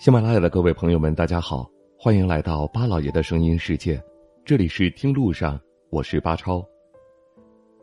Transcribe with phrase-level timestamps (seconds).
[0.00, 4.02] 喜马拉雅的各位朋友们，大家好，欢迎来到巴老爷的声音世界，
[4.46, 5.60] 这里是听路上，
[5.90, 6.66] 我是巴超。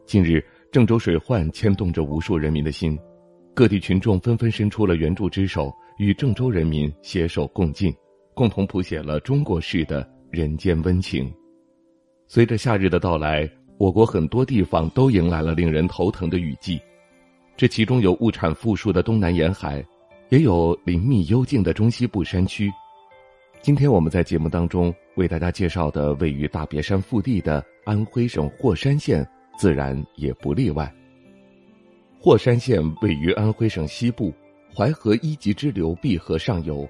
[0.08, 2.98] 近日，郑州水患牵动着无数人民的心，
[3.54, 7.94] 各地群众纷纷伸出了援助之手，与郑州人民携手共进，
[8.34, 11.32] 共同谱写了中国式的人间温情。
[12.28, 13.48] 随着夏日的到来，
[13.78, 16.82] 我国很多地方都迎来了令人头疼的雨季，
[17.56, 19.86] 这其中有物产富庶的东南沿海。
[20.30, 22.70] 也有林密幽静的中西部山区。
[23.62, 29.26] 今天我们在节目当中为大家介绍的位于大别山腹地的安徽省霍山县，
[29.58, 30.94] 自然也不例外。
[32.20, 34.34] 霍山县位于安徽省西部，
[34.76, 36.88] 淮河一级支流碧河上游，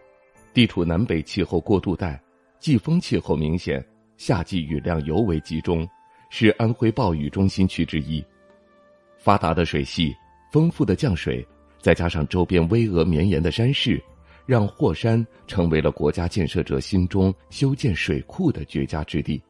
[0.51, 2.19] 地处南北气候过渡带，
[2.59, 3.85] 季风气候明显，
[4.17, 5.87] 夏季雨量尤为集中，
[6.31, 8.23] 是安徽暴雨中心区之一。
[9.15, 10.11] 发达的水系，
[10.51, 11.47] 丰富的降水。
[11.87, 14.03] 再加上周边巍峨绵延的山势，
[14.45, 19.41] 让霍山成为了国家建设者心中修建水库的绝佳之地。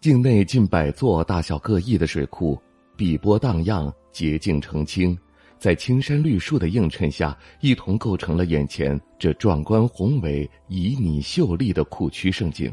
[0.00, 2.56] 境内近百座大小各异的水库，
[2.96, 5.18] 碧波荡漾，洁净澄清，
[5.58, 12.72] 在青山绿树的映衬下，一同构成了眼前这壮观宏伟、旖旎秀丽的库区胜景。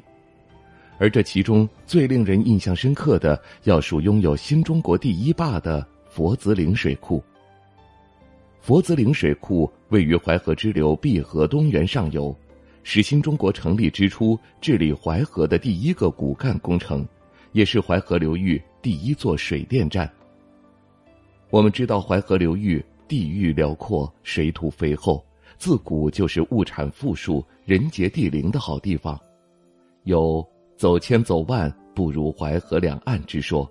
[1.00, 7.20] 而这其中最令人印象深刻的，要数拥有“新中国第一坝”的佛子岭水库。
[8.62, 12.34] 佛子岭水库位于淮河支流碧河东源上游，
[12.84, 17.04] 是新中国成立之初治理淮河的第一个骨干工程，
[17.54, 20.08] 也是淮河流域第一座水电站。
[21.50, 25.26] 我们知道淮河流域地域辽阔，水土肥厚，
[25.58, 29.20] 自古就是物产富庶、人杰地灵的好地方，
[30.04, 33.68] 有“走千走万不如淮河两岸”之说。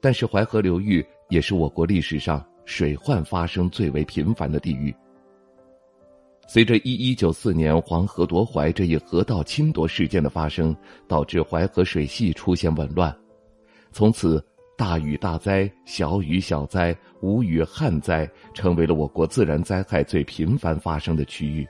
[0.00, 2.42] 但是淮河流域也是我国历史上。
[2.64, 4.94] 水患发生最为频繁的地域。
[6.46, 10.76] 随着一一九四年黄河夺淮这一河道侵夺事件的发生，
[11.08, 13.14] 导致淮河水系出现紊乱，
[13.92, 14.44] 从此
[14.76, 21.66] 大雨大灾、小雨小灾、无雨旱灾成为了我国自然灾害最频繁发生的区域。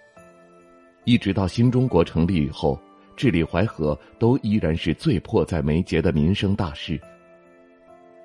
[1.05, 2.76] 一直到新中国成立以后，
[3.15, 7.00] 治理淮河都依然是最迫在眉睫的民生大事。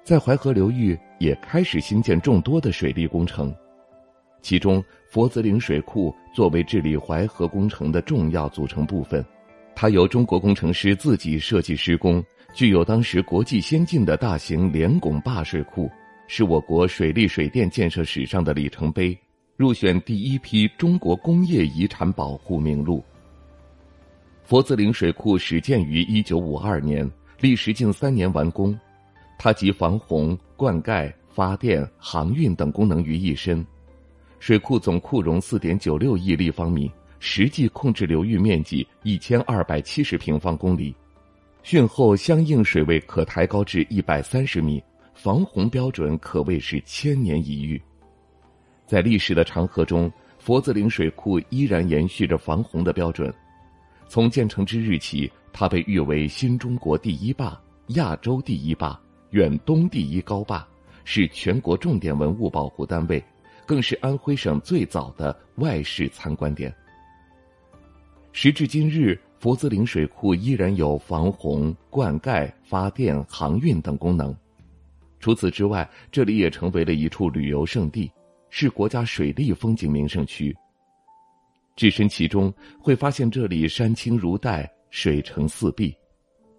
[0.04, 3.54] 在淮河流域也开始新建众多的水利工程，
[4.42, 9.24] 其中佛子岭水库作为治理淮河工程的重要组成部分，
[9.76, 15.90] 它由中国工程师自己设计施工，具有当时国际先进的大型连拱坝水库，
[16.28, 19.18] 是我国水利水电建设史上的里程碑，
[19.58, 23.04] 入选第一批中国工业遗产保护名录。
[24.44, 27.10] 佛子岭水库始建于一九五二年，
[27.42, 28.78] 历时近三年完工。
[29.42, 33.66] 它集防洪、灌溉、发电、航运等功能于一身，
[34.38, 40.94] 水库总库容四点九六亿立方米，实际控制流域面积一千二百七十平方公里，
[41.64, 44.84] 汛后相应水位可抬高至一百三十米，
[45.14, 47.82] 防洪标准可谓是千年一遇。
[48.86, 53.34] 在历史的长河中，佛子岭水库依然延续着防洪的标准，
[54.10, 57.58] 从建成之日起，它被誉为新中国第一坝、
[57.90, 59.00] 亚洲第一坝。
[59.32, 60.68] 远东第一高坝，
[61.04, 63.24] 是全国重点文物保护单位，
[63.66, 66.74] 更是安徽省最早的外事参观点。
[68.32, 74.36] 时至今日，佛子岭水库依然有防洪、灌溉、发电、航运等功能。
[75.20, 78.12] 除此之外，这里也成为了一处旅游胜地，
[78.50, 80.56] 是国家水利风景名胜区。
[81.76, 85.96] 置身其中，会发现这里山清如黛，水成四碧。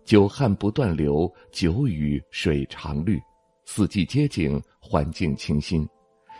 [0.05, 3.21] 久旱不断流，久雨水常绿，
[3.65, 5.88] 四季皆景，环境清新，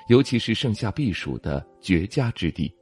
[0.09, 2.73] 尤其是盛夏避暑的绝佳之地。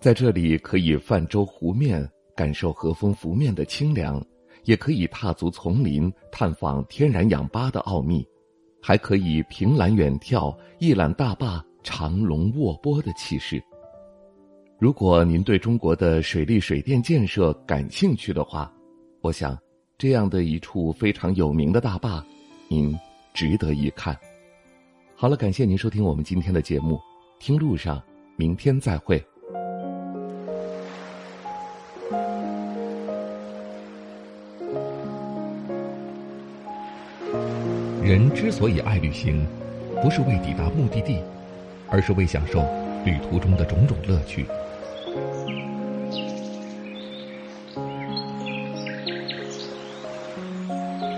[0.00, 4.24] 在这里可以泛舟湖面，感受和风拂面的清凉，
[4.64, 8.24] 也可以踏足丛林，探访天然氧吧的奥秘，
[8.80, 13.60] 还可以凭栏远眺，一览大坝长龙卧波的气势。
[14.78, 18.70] 如果您对中国的水利水电建设感兴趣的话，
[19.24, 19.58] 我想。
[19.96, 22.22] 这样的一处非常有名的大坝，
[22.68, 22.94] 您
[23.32, 24.14] 值得一看。
[25.16, 27.00] 好了，感谢您收听我们今天的节目，
[27.38, 28.02] 听路上，
[28.36, 29.24] 明天再会。
[38.02, 39.46] 人之所以爱旅行，
[40.02, 41.22] 不是为抵达目的地，
[41.88, 42.60] 而是为享受
[43.06, 44.44] 旅途中的种种乐趣。